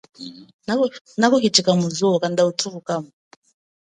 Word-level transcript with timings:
Nakuhichika 1.19 1.71
muzu 1.81 2.07
kanda 2.21 2.41
uthuhu 2.49 2.79
kamo. 2.87 3.09